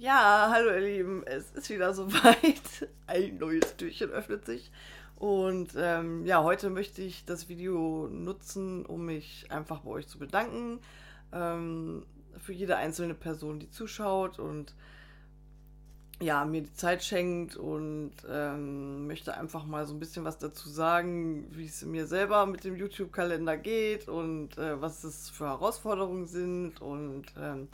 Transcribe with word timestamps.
Ja, 0.00 0.48
hallo 0.50 0.70
ihr 0.70 0.80
Lieben, 0.80 1.26
es 1.26 1.50
ist 1.50 1.68
wieder 1.68 1.92
soweit. 1.92 2.88
Ein 3.06 3.36
neues 3.36 3.76
Türchen 3.76 4.08
öffnet 4.08 4.46
sich. 4.46 4.72
Und 5.16 5.74
ähm, 5.76 6.24
ja, 6.24 6.42
heute 6.42 6.70
möchte 6.70 7.02
ich 7.02 7.26
das 7.26 7.50
Video 7.50 8.08
nutzen, 8.10 8.86
um 8.86 9.04
mich 9.04 9.44
einfach 9.50 9.80
bei 9.80 9.90
euch 9.90 10.08
zu 10.08 10.18
bedanken. 10.18 10.78
Ähm, 11.34 12.06
für 12.38 12.54
jede 12.54 12.78
einzelne 12.78 13.12
Person, 13.12 13.58
die 13.58 13.68
zuschaut 13.68 14.38
und 14.38 14.74
ja, 16.18 16.46
mir 16.46 16.62
die 16.62 16.72
Zeit 16.72 17.04
schenkt 17.04 17.56
und 17.56 18.12
ähm, 18.26 19.06
möchte 19.06 19.36
einfach 19.36 19.66
mal 19.66 19.84
so 19.84 19.92
ein 19.92 20.00
bisschen 20.00 20.24
was 20.24 20.38
dazu 20.38 20.70
sagen, 20.70 21.46
wie 21.50 21.66
es 21.66 21.84
mir 21.84 22.06
selber 22.06 22.46
mit 22.46 22.64
dem 22.64 22.74
YouTube-Kalender 22.74 23.58
geht 23.58 24.08
und 24.08 24.56
äh, 24.56 24.80
was 24.80 25.04
es 25.04 25.28
für 25.28 25.44
Herausforderungen 25.44 26.26
sind 26.26 26.80
und 26.80 27.26
ähm, 27.38 27.68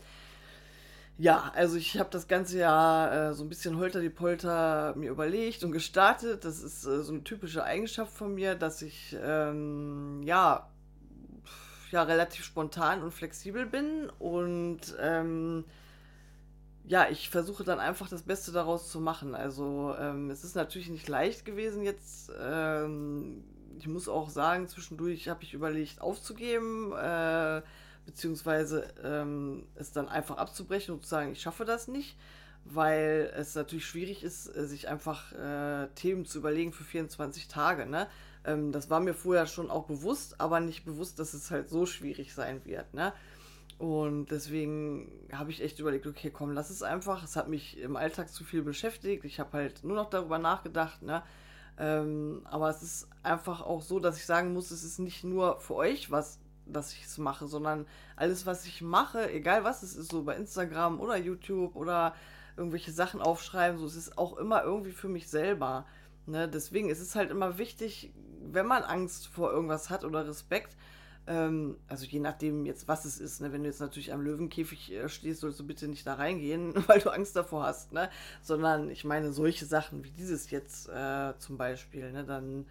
ja, 1.18 1.50
also 1.54 1.76
ich 1.76 1.98
habe 1.98 2.10
das 2.10 2.28
ganze 2.28 2.58
Jahr 2.58 3.30
äh, 3.30 3.34
so 3.34 3.42
ein 3.44 3.48
bisschen 3.48 3.78
holter 3.78 4.00
die 4.00 4.10
Polter 4.10 4.94
mir 4.96 5.10
überlegt 5.10 5.64
und 5.64 5.72
gestartet. 5.72 6.44
Das 6.44 6.62
ist 6.62 6.84
äh, 6.84 7.02
so 7.02 7.12
eine 7.12 7.24
typische 7.24 7.64
Eigenschaft 7.64 8.12
von 8.12 8.34
mir, 8.34 8.54
dass 8.54 8.82
ich 8.82 9.16
ähm, 9.22 10.22
ja, 10.24 10.68
ja 11.90 12.02
relativ 12.02 12.44
spontan 12.44 13.02
und 13.02 13.12
flexibel 13.12 13.64
bin 13.64 14.10
und 14.18 14.94
ähm, 15.00 15.64
ja, 16.84 17.08
ich 17.10 17.30
versuche 17.30 17.64
dann 17.64 17.80
einfach 17.80 18.08
das 18.08 18.22
Beste 18.22 18.52
daraus 18.52 18.90
zu 18.90 19.00
machen. 19.00 19.34
Also 19.34 19.94
ähm, 19.98 20.30
es 20.30 20.44
ist 20.44 20.54
natürlich 20.54 20.88
nicht 20.88 21.08
leicht 21.08 21.44
gewesen 21.44 21.82
jetzt. 21.82 22.30
Ähm, 22.40 23.42
ich 23.78 23.88
muss 23.88 24.08
auch 24.08 24.28
sagen, 24.28 24.68
zwischendurch 24.68 25.28
habe 25.28 25.42
ich 25.42 25.54
überlegt 25.54 26.00
aufzugeben. 26.00 26.92
Äh, 26.92 27.62
beziehungsweise 28.06 28.88
ähm, 29.04 29.66
es 29.74 29.92
dann 29.92 30.08
einfach 30.08 30.38
abzubrechen 30.38 30.94
und 30.94 31.02
zu 31.02 31.08
sagen, 31.08 31.32
ich 31.32 31.42
schaffe 31.42 31.64
das 31.64 31.88
nicht, 31.88 32.16
weil 32.64 33.32
es 33.36 33.54
natürlich 33.54 33.86
schwierig 33.86 34.22
ist, 34.22 34.46
äh, 34.56 34.66
sich 34.66 34.88
einfach 34.88 35.32
äh, 35.32 35.88
Themen 35.94 36.24
zu 36.24 36.38
überlegen 36.38 36.72
für 36.72 36.84
24 36.84 37.48
Tage. 37.48 37.86
Ne? 37.86 38.08
Ähm, 38.44 38.72
das 38.72 38.88
war 38.88 39.00
mir 39.00 39.14
vorher 39.14 39.46
schon 39.46 39.70
auch 39.70 39.84
bewusst, 39.84 40.40
aber 40.40 40.60
nicht 40.60 40.84
bewusst, 40.84 41.18
dass 41.18 41.34
es 41.34 41.50
halt 41.50 41.68
so 41.68 41.84
schwierig 41.84 42.32
sein 42.32 42.64
wird. 42.64 42.94
Ne? 42.94 43.12
Und 43.78 44.30
deswegen 44.30 45.10
habe 45.32 45.50
ich 45.50 45.62
echt 45.62 45.78
überlegt, 45.80 46.06
okay, 46.06 46.30
komm, 46.30 46.52
lass 46.52 46.70
es 46.70 46.82
einfach. 46.82 47.22
Es 47.22 47.36
hat 47.36 47.48
mich 47.48 47.78
im 47.78 47.96
Alltag 47.96 48.30
zu 48.30 48.42
viel 48.42 48.62
beschäftigt. 48.62 49.24
Ich 49.24 49.38
habe 49.38 49.52
halt 49.52 49.84
nur 49.84 49.96
noch 49.96 50.08
darüber 50.08 50.38
nachgedacht. 50.38 51.02
Ne? 51.02 51.22
Ähm, 51.78 52.40
aber 52.44 52.70
es 52.70 52.82
ist 52.82 53.08
einfach 53.22 53.60
auch 53.60 53.82
so, 53.82 54.00
dass 54.00 54.16
ich 54.16 54.24
sagen 54.24 54.54
muss, 54.54 54.70
es 54.70 54.82
ist 54.82 54.98
nicht 54.98 55.24
nur 55.24 55.60
für 55.60 55.74
euch 55.74 56.10
was 56.10 56.38
dass 56.66 56.92
ich 56.92 57.04
es 57.04 57.18
mache, 57.18 57.46
sondern 57.46 57.86
alles, 58.16 58.46
was 58.46 58.66
ich 58.66 58.82
mache, 58.82 59.30
egal 59.32 59.64
was 59.64 59.82
es 59.82 59.96
ist, 59.96 60.10
so 60.10 60.22
bei 60.24 60.36
Instagram 60.36 61.00
oder 61.00 61.16
YouTube 61.16 61.76
oder 61.76 62.14
irgendwelche 62.56 62.92
Sachen 62.92 63.20
aufschreiben, 63.20 63.78
so 63.78 63.86
es 63.86 63.96
ist 63.96 64.18
auch 64.18 64.36
immer 64.36 64.62
irgendwie 64.62 64.92
für 64.92 65.08
mich 65.08 65.28
selber. 65.28 65.86
Ne? 66.26 66.48
Deswegen 66.48 66.90
ist 66.90 67.00
es 67.00 67.14
halt 67.14 67.30
immer 67.30 67.58
wichtig, 67.58 68.12
wenn 68.40 68.66
man 68.66 68.82
Angst 68.82 69.28
vor 69.28 69.52
irgendwas 69.52 69.90
hat 69.90 70.04
oder 70.04 70.26
Respekt, 70.26 70.76
ähm, 71.26 71.76
also 71.88 72.06
je 72.06 72.20
nachdem 72.20 72.66
jetzt, 72.66 72.88
was 72.88 73.04
es 73.04 73.18
ist, 73.18 73.40
ne? 73.40 73.52
wenn 73.52 73.62
du 73.62 73.68
jetzt 73.68 73.80
natürlich 73.80 74.12
am 74.12 74.20
Löwenkäfig 74.20 74.92
äh, 74.92 75.08
stehst, 75.08 75.40
sollst 75.40 75.58
du 75.58 75.66
bitte 75.66 75.88
nicht 75.88 76.06
da 76.06 76.14
reingehen, 76.14 76.74
weil 76.86 77.00
du 77.00 77.10
Angst 77.10 77.36
davor 77.36 77.64
hast, 77.64 77.92
ne? 77.92 78.10
sondern 78.42 78.90
ich 78.90 79.04
meine 79.04 79.32
solche 79.32 79.66
Sachen 79.66 80.04
wie 80.04 80.10
dieses 80.10 80.50
jetzt 80.50 80.88
äh, 80.88 81.34
zum 81.38 81.56
Beispiel, 81.56 82.12
ne? 82.12 82.24
dann 82.24 82.66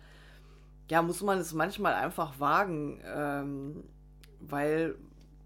ja, 0.90 1.02
muss 1.02 1.22
man 1.22 1.40
es 1.40 1.54
manchmal 1.54 1.94
einfach 1.94 2.40
wagen, 2.40 3.02
ähm, 3.06 3.84
weil 4.40 4.96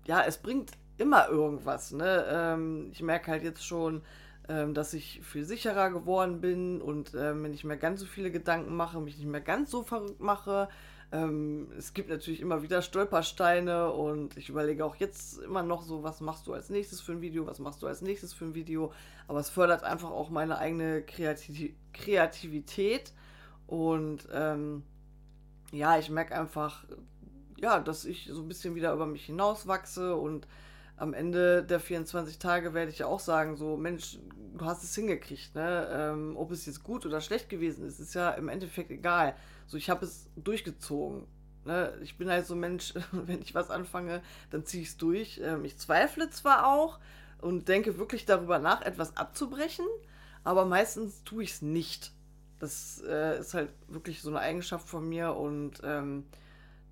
ja, 0.06 0.24
es 0.24 0.38
bringt 0.38 0.72
immer 0.98 1.30
irgendwas. 1.30 1.92
Ne? 1.92 2.26
Ähm, 2.30 2.90
ich 2.92 3.02
merke 3.02 3.32
halt 3.32 3.44
jetzt 3.44 3.66
schon, 3.66 4.02
ähm, 4.50 4.74
dass 4.74 4.94
ich 4.94 5.22
viel 5.24 5.46
sicherer 5.46 5.92
geworden 5.92 6.42
bin 6.42 6.82
und 6.82 7.14
ähm, 7.16 7.44
wenn 7.44 7.54
ich 7.54 7.64
mir 7.64 7.78
ganz 7.78 8.02
so 8.02 8.06
viele 8.06 8.32
Gedanken 8.32 8.76
mache, 8.76 9.00
mich 9.00 9.18
nicht 9.18 9.28
mehr 9.28 9.42
ganz 9.42 9.72
so 9.72 9.84
verrückt 9.84 10.20
mache. 10.20 10.68
Ähm, 11.12 11.72
es 11.78 11.94
gibt 11.94 12.10
natürlich 12.10 12.42
immer 12.42 12.62
wieder 12.62 12.82
Stolpersteine 12.82 13.92
und 13.92 14.38
ich 14.38 14.50
überlege 14.50 14.86
auch 14.86 14.96
jetzt 14.96 15.40
immer 15.40 15.64
noch 15.64 15.82
so, 15.82 16.04
was 16.04 16.22
machst 16.22 16.46
du 16.46 16.54
als 16.54 16.70
nächstes 16.70 17.02
für 17.02 17.14
ein 17.14 17.22
Video, 17.22 17.48
was 17.48 17.60
machst 17.60 17.82
du 17.82 17.88
als 17.88 18.02
nächstes 18.02 18.34
für 18.34 18.46
ein 18.46 18.56
Video. 18.56 18.92
Aber 19.28 19.40
es 19.40 19.50
fördert 19.50 19.84
einfach 19.84 20.12
auch 20.12 20.30
meine 20.30 20.58
eigene 20.58 21.02
Kreativ 21.04 21.74
Kreativität 21.94 23.14
und 23.66 24.28
ähm, 24.32 24.84
ja, 25.72 25.98
ich 25.98 26.10
merke 26.10 26.36
einfach, 26.36 26.86
ja, 27.58 27.80
dass 27.80 28.06
ich 28.06 28.30
so 28.32 28.42
ein 28.42 28.48
bisschen 28.48 28.76
wieder 28.76 28.94
über 28.94 29.06
mich 29.06 29.26
hinauswachse 29.26 30.16
und 30.16 30.48
am 30.98 31.14
Ende 31.14 31.64
der 31.64 31.80
24 31.80 32.40
Tage 32.40 32.74
werde 32.74 32.92
ich 32.92 33.00
ja 33.00 33.08
auch 33.08 33.22
sagen, 33.22 33.56
so, 33.56 33.78
Mensch, 33.78 34.20
du 34.58 34.66
hast 34.66 34.84
es 34.84 34.94
hingekriegt, 34.96 35.56
ne? 35.56 35.88
Ähm, 35.92 36.36
ob 36.36 36.52
es 36.52 36.66
jetzt 36.66 36.84
gut 36.84 37.06
oder 37.06 37.22
schlecht 37.22 37.50
gewesen 37.50 37.86
ist, 37.86 38.00
ist 38.00 38.14
ja 38.14 38.32
im 38.32 38.50
Endeffekt 38.50 38.92
egal. 38.92 39.36
So, 39.66 39.78
ich 39.78 39.90
habe 39.90 40.06
es 40.06 40.30
durchgezogen. 40.36 41.26
Ne? 41.64 41.94
Ich 42.02 42.18
bin 42.18 42.30
halt 42.30 42.46
so 42.46 42.56
Mensch, 42.56 42.94
wenn 43.12 43.42
ich 43.42 43.56
was 43.56 43.70
anfange, 43.70 44.22
dann 44.52 44.66
ziehe 44.66 44.84
ich 44.84 44.90
es 44.90 44.98
durch. 44.98 45.40
Ähm, 45.42 45.64
ich 45.64 45.78
zweifle 45.78 46.30
zwar 46.30 46.68
auch 46.68 47.00
und 47.42 47.70
denke 47.70 47.98
wirklich 47.98 48.26
darüber 48.26 48.60
nach, 48.60 48.82
etwas 48.82 49.16
abzubrechen, 49.16 49.86
aber 50.44 50.66
meistens 50.66 51.24
tue 51.24 51.44
ich 51.44 51.52
es 51.52 51.62
nicht. 51.62 52.12
Das 52.60 53.02
äh, 53.08 53.40
ist 53.40 53.54
halt 53.54 53.72
wirklich 53.88 54.22
so 54.22 54.30
eine 54.30 54.40
Eigenschaft 54.40 54.88
von 54.88 55.08
mir 55.08 55.36
und 55.36 55.82
ähm, 55.84 56.26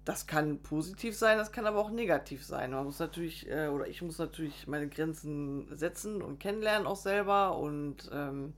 das 0.05 0.25
kann 0.25 0.59
positiv 0.63 1.17
sein, 1.17 1.37
das 1.37 1.51
kann 1.51 1.65
aber 1.65 1.79
auch 1.79 1.89
negativ 1.89 2.45
sein. 2.45 2.71
Man 2.71 2.85
muss 2.85 2.99
natürlich, 2.99 3.49
äh, 3.49 3.67
oder 3.67 3.87
ich 3.87 4.01
muss 4.01 4.17
natürlich 4.17 4.65
meine 4.65 4.87
Grenzen 4.87 5.67
setzen 5.75 6.21
und 6.21 6.39
kennenlernen 6.39 6.87
auch 6.87 6.95
selber 6.95 7.57
und 7.57 8.09
ähm, 8.13 8.53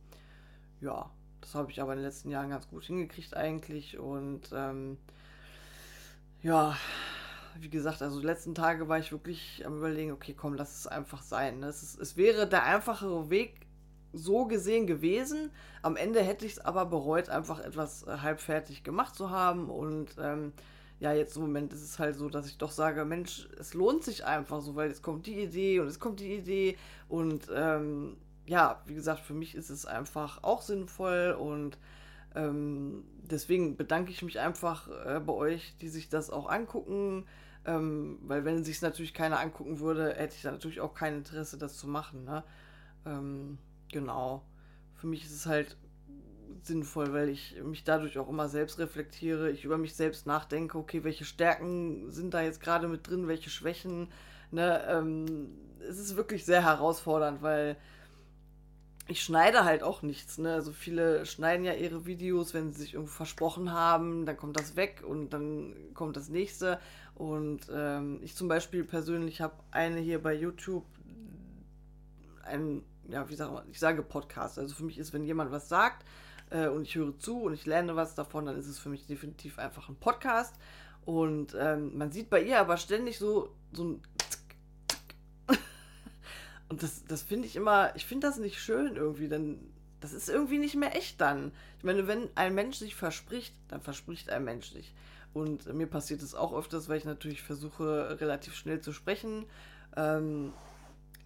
ja, 0.82 1.10
das 1.42 1.56
habe 1.56 1.72
ich 1.72 1.82
aber 1.82 1.94
in 1.94 2.00
den 2.00 2.06
letzten 2.06 2.30
Jahren 2.30 2.52
ganz 2.52 2.68
gut 2.68 2.84
hingekriegt 2.84 3.36
eigentlich 3.36 3.98
und 3.98 4.52
ähm, 4.54 4.98
ja, 6.44 6.78
wie 7.60 7.70
gesagt, 7.70 8.02
also 8.02 8.20
die 8.20 8.26
letzten 8.26 8.54
Tage 8.54 8.88
war 8.88 9.00
ich 9.00 9.12
wirklich 9.12 9.66
am 9.66 9.78
überlegen, 9.78 10.12
okay, 10.12 10.36
komm, 10.38 10.54
lass 10.54 10.78
es 10.78 10.88
einfach 10.88 11.24
sein. 11.24 11.64
Es, 11.64 11.82
ist, 11.82 12.00
es 12.00 12.16
wäre 12.16 12.48
der 12.48 12.64
einfachere 12.64 13.30
Weg 13.30 13.66
so 14.14 14.46
gesehen 14.46 14.88
gewesen. 14.88 15.52
Am 15.82 15.96
Ende 15.96 16.22
hätte 16.22 16.46
ich 16.46 16.54
es 16.54 16.60
aber 16.60 16.86
bereut, 16.86 17.30
einfach 17.30 17.60
etwas 17.60 18.04
äh, 18.04 18.18
halbfertig 18.18 18.84
gemacht 18.84 19.16
zu 19.16 19.30
haben. 19.30 19.70
Und 19.70 20.16
ähm, 20.20 20.54
ja, 21.00 21.14
jetzt 21.14 21.36
im 21.36 21.44
Moment 21.44 21.74
ist 21.74 21.84
es 21.84 22.00
halt 22.00 22.16
so, 22.16 22.30
dass 22.30 22.48
ich 22.48 22.58
doch 22.58 22.72
sage, 22.72 23.06
Mensch, 23.06 23.48
es 23.58 23.74
lohnt 23.74 24.04
sich 24.04 24.26
einfach 24.26 24.62
so, 24.62 24.76
weil 24.76 24.90
jetzt 24.90 25.02
kommt 25.02 25.26
die 25.28 25.42
Idee 25.42 25.80
und 25.80 25.88
es 25.88 26.00
kommt 26.00 26.20
die 26.20 26.34
Idee. 26.36 26.78
Und 27.08 27.48
ähm, 27.54 28.18
ja, 28.46 28.82
wie 28.86 28.96
gesagt, 28.96 29.22
für 29.22 29.34
mich 29.34 29.56
ist 29.56 29.70
es 29.70 29.86
einfach 29.86 30.44
auch 30.44 30.62
sinnvoll 30.62 31.36
und 31.40 31.78
ähm, 32.36 33.04
deswegen 33.22 33.78
bedanke 33.78 34.12
ich 34.12 34.22
mich 34.22 34.40
einfach 34.40 34.88
äh, 35.06 35.20
bei 35.20 35.34
euch, 35.34 35.76
die 35.82 35.90
sich 35.90 36.10
das 36.10 36.30
auch 36.30 36.50
angucken. 36.50 37.26
Ähm, 37.66 38.20
weil 38.24 38.46
wenn 38.46 38.64
sich 38.64 38.82
natürlich 38.82 39.14
keiner 39.14 39.40
angucken 39.40 39.80
würde, 39.80 40.14
hätte 40.16 40.36
ich 40.36 40.42
da 40.42 40.52
natürlich 40.52 40.82
auch 40.82 40.94
kein 40.94 41.16
Interesse, 41.16 41.58
das 41.58 41.78
zu 41.78 41.88
machen. 41.88 42.24
Ne? 42.24 42.44
Ähm, 43.06 43.58
Genau. 43.92 44.44
Für 44.96 45.08
mich 45.08 45.24
ist 45.24 45.34
es 45.34 45.46
halt 45.46 45.78
sinnvoll, 46.64 47.14
weil 47.14 47.30
ich 47.30 47.56
mich 47.64 47.84
dadurch 47.84 48.18
auch 48.18 48.30
immer 48.30 48.50
selbst 48.50 48.80
reflektiere, 48.80 49.50
ich 49.50 49.66
über 49.66 49.78
mich 49.78 49.96
selbst 49.96 50.28
nachdenke, 50.28 50.78
okay, 50.78 51.04
welche 51.04 51.26
Stärken 51.26 52.12
sind 52.12 52.34
da 52.34 52.42
jetzt 52.42 52.62
gerade 52.62 52.88
mit 52.88 53.08
drin, 53.08 53.28
welche 53.28 53.50
Schwächen. 53.50 54.10
Ne? 54.52 54.84
Ähm, 54.88 55.50
es 55.88 56.00
ist 56.00 56.16
wirklich 56.16 56.46
sehr 56.46 56.64
herausfordernd, 56.64 57.42
weil 57.42 57.78
ich 59.08 59.24
schneide 59.24 59.66
halt 59.66 59.82
auch 59.84 60.02
nichts. 60.02 60.38
Ne? 60.38 60.54
Also 60.54 60.72
viele 60.72 61.26
schneiden 61.26 61.66
ja 61.66 61.74
ihre 61.74 62.06
Videos, 62.06 62.54
wenn 62.54 62.72
sie 62.72 62.82
sich 62.82 62.94
irgendwo 62.94 63.14
versprochen 63.14 63.72
haben, 63.72 64.26
dann 64.26 64.38
kommt 64.38 64.60
das 64.60 64.76
weg 64.76 65.04
und 65.06 65.32
dann 65.32 65.74
kommt 65.94 66.16
das 66.16 66.30
nächste. 66.30 66.80
Und 67.16 67.62
ähm, 67.74 68.20
ich 68.22 68.36
zum 68.36 68.48
Beispiel 68.48 68.84
persönlich 68.84 69.42
habe 69.42 69.56
eine 69.72 70.00
hier 70.00 70.22
bei 70.22 70.34
YouTube, 70.34 70.86
ein 72.44 72.84
ja, 73.12 73.28
wie 73.30 73.36
sag 73.36 73.52
mal, 73.52 73.66
ich 73.72 73.80
sage 73.80 74.04
Podcast. 74.04 74.60
Also 74.60 74.76
für 74.76 74.84
mich 74.84 74.98
ist, 74.98 75.14
wenn 75.14 75.24
jemand 75.24 75.52
was 75.52 75.70
sagt 75.70 76.06
äh, 76.50 76.68
und 76.68 76.84
ich 76.84 76.96
höre 76.96 77.18
zu 77.20 77.42
und 77.42 77.54
ich 77.54 77.66
lerne 77.66 77.96
was 77.96 78.16
davon, 78.16 78.46
dann 78.46 78.58
ist 78.58 78.68
es 78.68 78.80
für 78.80 78.90
mich 78.90 79.06
definitiv 79.08 79.60
einfach 79.60 79.90
ein 79.90 79.96
Podcast. 79.96 80.56
Und 81.06 81.56
ähm, 81.60 81.98
man 81.98 82.12
sieht 82.12 82.30
bei 82.30 82.42
ihr 82.42 82.60
aber 82.60 82.78
ständig 82.78 83.18
so, 83.18 83.56
so 83.72 83.84
ein 83.84 84.02
und 86.70 86.84
das, 86.84 87.04
das 87.06 87.24
finde 87.24 87.48
ich 87.48 87.56
immer, 87.56 87.96
ich 87.96 88.06
finde 88.06 88.28
das 88.28 88.38
nicht 88.38 88.60
schön 88.60 88.96
irgendwie, 88.96 89.28
denn 89.28 89.60
das 90.00 90.14
ist 90.14 90.30
irgendwie 90.30 90.60
nicht 90.60 90.76
mehr 90.76 90.96
echt 90.96 91.20
dann. 91.20 91.52
Ich 91.78 91.84
meine, 91.84 92.08
wenn 92.08 92.30
ein 92.36 92.56
Mensch 92.56 92.78
sich 92.78 92.96
verspricht, 92.96 93.54
dann 93.68 93.82
verspricht 93.82 94.30
ein 94.30 94.44
Mensch 94.44 94.72
sich. 94.72 94.94
Und 95.34 95.72
mir 95.74 95.88
passiert 95.88 96.22
es 96.22 96.36
auch 96.36 96.54
öfters, 96.54 96.90
weil 96.90 96.98
ich 96.98 97.06
natürlich 97.06 97.42
versuche, 97.44 98.20
relativ 98.20 98.56
schnell 98.56 98.82
zu 98.82 98.94
sprechen. 98.94 99.46
Ähm, 99.96 100.54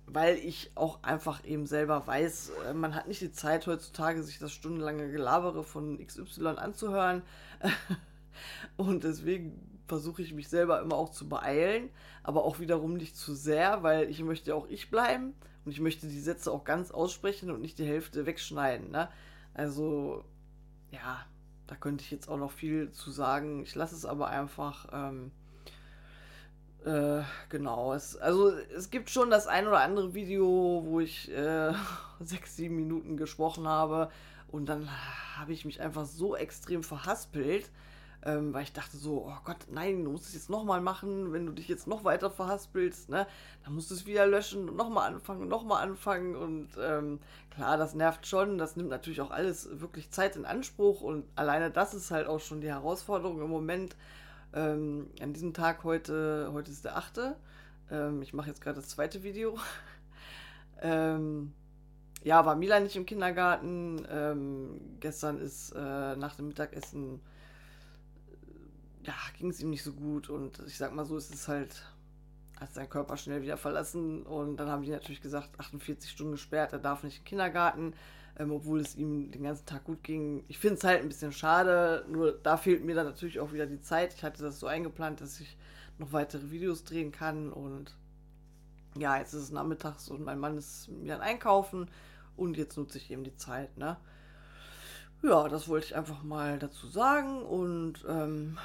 weil 0.05 0.35
ich 0.37 0.71
auch 0.75 1.01
einfach 1.03 1.43
eben 1.45 1.65
selber 1.65 2.05
weiß, 2.05 2.51
äh, 2.67 2.73
man 2.73 2.95
hat 2.95 3.07
nicht 3.07 3.21
die 3.21 3.31
Zeit 3.31 3.67
heutzutage, 3.67 4.23
sich 4.23 4.39
das 4.39 4.51
stundenlange 4.51 5.11
Gelabere 5.11 5.63
von 5.63 6.05
XY 6.05 6.47
anzuhören. 6.57 7.23
Und 8.77 9.03
deswegen 9.03 9.81
versuche 9.87 10.21
ich 10.21 10.33
mich 10.33 10.49
selber 10.49 10.81
immer 10.81 10.95
auch 10.95 11.09
zu 11.09 11.27
beeilen, 11.29 11.89
aber 12.23 12.43
auch 12.45 12.59
wiederum 12.59 12.93
nicht 12.95 13.17
zu 13.17 13.35
sehr, 13.35 13.83
weil 13.83 14.09
ich 14.09 14.21
möchte 14.23 14.55
auch 14.55 14.67
ich 14.67 14.89
bleiben 14.89 15.33
Und 15.65 15.71
ich 15.71 15.79
möchte 15.79 16.07
die 16.07 16.19
Sätze 16.19 16.51
auch 16.51 16.63
ganz 16.63 16.91
aussprechen 16.91 17.51
und 17.51 17.61
nicht 17.61 17.79
die 17.79 17.85
Hälfte 17.85 18.25
wegschneiden. 18.25 18.91
Ne? 18.91 19.09
Also, 19.53 20.23
ja, 20.91 21.25
da 21.67 21.75
könnte 21.75 22.03
ich 22.03 22.11
jetzt 22.11 22.27
auch 22.27 22.37
noch 22.37 22.51
viel 22.51 22.91
zu 22.91 23.11
sagen. 23.11 23.63
Ich 23.63 23.75
lasse 23.75 23.95
es 23.95 24.05
aber 24.05 24.27
einfach. 24.27 24.89
Ähm, 24.91 25.31
äh, 26.85 27.21
genau. 27.49 27.93
Es, 27.93 28.15
also 28.17 28.49
es 28.49 28.89
gibt 28.89 29.09
schon 29.09 29.29
das 29.29 29.47
ein 29.47 29.67
oder 29.67 29.79
andere 29.79 30.13
Video, 30.13 30.83
wo 30.85 30.99
ich 30.99 31.31
äh, 31.31 31.73
sechs, 32.19 32.55
sieben 32.55 32.75
Minuten 32.75 33.17
gesprochen 33.17 33.67
habe 33.67 34.09
und 34.53 34.67
dann 34.67 34.87
habe 35.35 35.51
ich 35.51 35.65
mich 35.65 35.81
einfach 35.81 36.05
so 36.05 36.35
extrem 36.35 36.83
verhaspelt, 36.83 37.71
ähm, 38.23 38.53
weil 38.53 38.63
ich 38.63 38.71
dachte 38.71 38.97
so, 38.97 39.25
oh 39.27 39.37
Gott, 39.43 39.57
nein, 39.71 40.03
du 40.03 40.11
musst 40.11 40.27
es 40.27 40.35
jetzt 40.35 40.49
nochmal 40.49 40.79
machen, 40.79 41.33
wenn 41.33 41.45
du 41.45 41.51
dich 41.51 41.67
jetzt 41.67 41.87
noch 41.87 42.03
weiter 42.03 42.29
verhaspelst, 42.29 43.09
ne, 43.09 43.25
dann 43.63 43.73
musst 43.73 43.89
du 43.89 43.95
es 43.95 44.05
wieder 44.05 44.27
löschen 44.27 44.69
und 44.69 44.75
nochmal 44.75 45.11
anfangen 45.11 45.41
und 45.41 45.49
nochmal 45.49 45.81
anfangen. 45.81 46.35
Und 46.35 46.69
ähm, 46.79 47.19
klar, 47.49 47.77
das 47.77 47.95
nervt 47.95 48.27
schon, 48.27 48.57
das 48.57 48.75
nimmt 48.75 48.89
natürlich 48.89 49.21
auch 49.21 49.31
alles 49.31 49.79
wirklich 49.79 50.11
Zeit 50.11 50.35
in 50.35 50.45
Anspruch. 50.45 51.01
Und 51.01 51.25
alleine 51.35 51.71
das 51.71 51.93
ist 51.93 52.11
halt 52.11 52.27
auch 52.27 52.39
schon 52.39 52.61
die 52.61 52.69
Herausforderung 52.69 53.41
im 53.41 53.49
Moment, 53.49 53.95
ähm, 54.53 55.09
an 55.21 55.33
diesem 55.33 55.53
Tag 55.53 55.83
heute, 55.83 56.49
heute 56.53 56.71
ist 56.71 56.85
der 56.85 56.97
8. 56.97 57.35
Ähm, 57.91 58.21
ich 58.21 58.33
mache 58.33 58.49
jetzt 58.49 58.61
gerade 58.61 58.79
das 58.79 58.89
zweite 58.89 59.23
Video. 59.23 59.57
ähm, 60.81 61.53
ja, 62.23 62.45
war 62.45 62.55
Mila 62.55 62.79
nicht 62.79 62.95
im 62.95 63.05
Kindergarten. 63.05 64.05
Ähm, 64.09 64.79
gestern 64.99 65.39
ist 65.39 65.71
äh, 65.71 66.15
nach 66.15 66.35
dem 66.35 66.47
Mittagessen, 66.47 67.19
äh, 68.31 69.07
ja, 69.07 69.13
ging 69.37 69.49
es 69.49 69.59
ihm 69.59 69.69
nicht 69.69 69.83
so 69.83 69.93
gut. 69.93 70.29
Und 70.29 70.59
ich 70.67 70.77
sag 70.77 70.93
mal 70.93 71.05
so, 71.05 71.17
ist 71.17 71.33
es 71.33 71.47
halt, 71.47 71.83
hat 72.59 72.73
sein 72.73 72.89
Körper 72.89 73.17
schnell 73.17 73.41
wieder 73.41 73.57
verlassen. 73.57 74.23
Und 74.23 74.57
dann 74.57 74.69
haben 74.69 74.83
die 74.83 74.91
natürlich 74.91 75.21
gesagt, 75.21 75.59
48 75.59 76.09
Stunden 76.09 76.33
gesperrt, 76.33 76.73
er 76.73 76.79
darf 76.79 77.03
nicht 77.03 77.19
im 77.19 77.25
Kindergarten 77.25 77.93
ähm, 78.37 78.51
obwohl 78.51 78.79
es 78.79 78.95
ihm 78.95 79.31
den 79.31 79.43
ganzen 79.43 79.65
Tag 79.65 79.83
gut 79.83 80.03
ging. 80.03 80.43
Ich 80.47 80.57
finde 80.57 80.75
es 80.75 80.83
halt 80.83 81.01
ein 81.01 81.07
bisschen 81.07 81.31
schade, 81.31 82.05
nur 82.09 82.31
da 82.31 82.57
fehlt 82.57 82.83
mir 82.83 82.95
dann 82.95 83.05
natürlich 83.05 83.39
auch 83.39 83.53
wieder 83.53 83.65
die 83.65 83.81
Zeit. 83.81 84.13
Ich 84.13 84.23
hatte 84.23 84.41
das 84.43 84.59
so 84.59 84.67
eingeplant, 84.67 85.21
dass 85.21 85.39
ich 85.39 85.57
noch 85.99 86.13
weitere 86.13 86.49
Videos 86.49 86.83
drehen 86.83 87.11
kann 87.11 87.51
und 87.51 87.95
ja, 88.97 89.17
jetzt 89.17 89.33
ist 89.33 89.43
es 89.43 89.51
nachmittags 89.51 90.09
und 90.09 90.23
mein 90.23 90.39
Mann 90.39 90.57
ist 90.57 90.89
mir 90.89 91.19
einkaufen 91.19 91.89
und 92.35 92.57
jetzt 92.57 92.77
nutze 92.77 92.97
ich 92.97 93.11
eben 93.11 93.23
die 93.23 93.35
Zeit, 93.35 93.77
ne? 93.77 93.97
Ja, 95.21 95.47
das 95.47 95.67
wollte 95.67 95.85
ich 95.87 95.95
einfach 95.95 96.23
mal 96.23 96.59
dazu 96.59 96.87
sagen 96.87 97.43
und 97.43 98.03
ähm, 98.09 98.57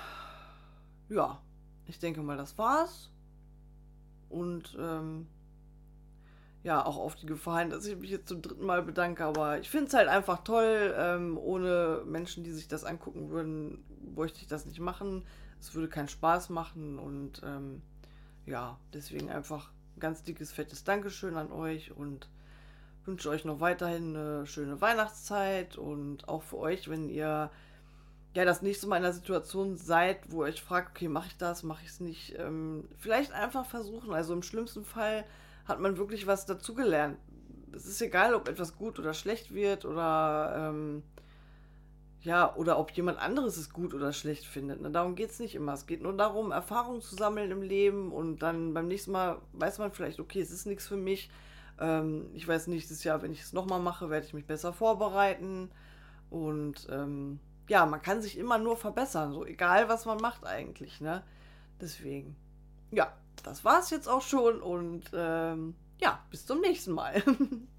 ja, 1.09 1.41
ich 1.87 1.99
denke 1.99 2.23
mal, 2.23 2.37
das 2.37 2.59
war's. 2.59 3.11
Und 4.29 4.77
ähm, 4.79 5.27
ja, 6.63 6.85
auch 6.85 6.97
auf 6.97 7.15
die 7.15 7.27
Gefahr 7.27 7.61
hin, 7.61 7.71
dass 7.71 7.87
ich 7.87 7.97
mich 7.97 8.11
jetzt 8.11 8.29
zum 8.29 8.43
dritten 8.43 8.67
Mal 8.67 8.83
bedanke. 8.83 9.25
Aber 9.25 9.59
ich 9.59 9.71
finde 9.71 9.87
es 9.87 9.95
halt 9.95 10.09
einfach 10.09 10.45
toll. 10.45 10.95
Ähm, 10.97 11.39
ohne 11.39 12.03
Menschen, 12.05 12.45
die 12.45 12.53
sich 12.53 12.69
das 12.69 12.85
angucken 12.85 13.31
würden, 13.31 13.85
bräuchte 14.15 14.41
ich 14.41 14.49
das 14.49 14.67
nicht 14.67 14.81
machen. 14.81 15.25
Es 15.61 15.75
würde 15.75 15.89
keinen 15.89 16.09
Spaß 16.09 16.51
machen. 16.51 16.99
Und 16.99 17.43
ähm, 17.45 17.83
ja, 18.47 18.79
deswegen 18.93 19.31
einfach 19.31 19.71
ein 19.97 20.01
ganz 20.01 20.23
dickes, 20.23 20.53
fettes 20.53 20.85
Dankeschön 20.85 21.37
an 21.37 21.53
euch 21.53 21.93
und 21.93 22.29
wünsche 23.05 23.31
euch 23.31 23.45
noch 23.45 23.61
weiterhin 23.61 24.15
eine 24.17 24.47
schöne 24.47 24.81
Weihnachtszeit. 24.81 25.79
Und 25.79 26.29
auch 26.29 26.43
für 26.43 26.59
euch, 26.59 26.91
wenn 26.91 27.09
ihr 27.09 27.51
ja 28.39 28.45
das 28.45 28.63
nächste 28.63 28.87
Mal 28.87 28.99
in 28.99 29.05
einer 29.05 29.13
Situation 29.13 29.77
seid, 29.77 30.19
wo 30.31 30.43
ihr 30.43 30.49
euch 30.49 30.63
fragt, 30.63 30.91
okay, 30.91 31.09
mache 31.09 31.27
ich 31.27 31.37
das, 31.37 31.65
mache 31.65 31.83
ich 31.83 31.91
es 31.91 32.01
nicht, 32.01 32.37
ähm, 32.39 32.89
vielleicht 32.97 33.33
einfach 33.33 33.67
versuchen. 33.67 34.13
Also 34.13 34.33
im 34.33 34.43
schlimmsten 34.43 34.85
Fall 34.85 35.25
hat 35.65 35.81
man 35.81 35.99
wirklich 35.99 36.27
was 36.27 36.47
dazugelernt. 36.47 37.19
Es 37.73 37.87
ist 37.87 38.01
egal, 38.01 38.35
ob 38.35 38.49
etwas 38.49 38.77
gut 38.77 38.99
oder 38.99 39.13
schlecht 39.13 39.53
wird 39.53 39.85
oder 39.85 40.71
ähm, 40.71 41.03
ja, 42.23 42.55
oder 42.57 42.79
ob 42.79 42.91
jemand 42.93 43.19
anderes 43.19 43.57
es 43.57 43.73
gut 43.73 43.93
oder 43.93 44.13
schlecht 44.13 44.45
findet. 44.45 44.81
Ne? 44.81 44.91
Darum 44.91 45.15
geht 45.15 45.31
es 45.31 45.41
nicht 45.41 45.55
immer. 45.55 45.73
Es 45.73 45.87
geht 45.87 46.03
nur 46.03 46.17
darum, 46.17 46.53
Erfahrungen 46.53 47.01
zu 47.01 47.17
sammeln 47.17 47.51
im 47.51 47.63
Leben 47.63 48.13
und 48.13 48.43
dann 48.43 48.73
beim 48.73 48.87
nächsten 48.87 49.13
Mal 49.13 49.41
weiß 49.53 49.79
man 49.79 49.93
vielleicht, 49.93 50.21
okay, 50.21 50.41
es 50.41 50.51
ist 50.51 50.67
nichts 50.67 50.87
für 50.87 50.97
mich. 50.97 51.29
Ähm, 51.81 52.31
ich 52.35 52.47
weiß 52.47 52.69
nächstes 52.69 53.03
Jahr, 53.03 53.23
wenn 53.23 53.33
ich 53.33 53.43
es 53.43 53.53
nochmal 53.53 53.81
mache, 53.81 54.11
werde 54.11 54.27
ich 54.27 54.35
mich 54.35 54.47
besser 54.47 54.73
vorbereiten. 54.73 55.71
Und 56.31 56.87
ähm, 56.91 57.41
ja, 57.69 57.87
man 57.87 58.03
kann 58.03 58.23
sich 58.23 58.37
immer 58.37 58.59
nur 58.59 58.77
verbessern, 58.77 59.33
so 59.33 59.45
egal 59.45 59.89
was 59.89 60.07
man 60.07 60.19
macht 60.19 60.45
eigentlich, 60.45 61.01
ne? 61.01 61.23
Deswegen. 61.81 62.37
Ja, 62.91 63.13
das 63.45 63.65
war's 63.65 63.91
jetzt 63.91 64.09
auch 64.09 64.23
schon 64.23 64.61
und 64.61 65.05
ähm, 65.13 65.75
ja, 66.01 66.19
bis 66.31 66.47
zum 66.47 66.61
nächsten 66.61 66.93
Mal. 66.93 67.23